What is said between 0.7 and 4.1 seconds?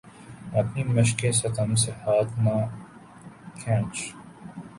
مشقِ ستم سے ہاتھ نہ کھینچ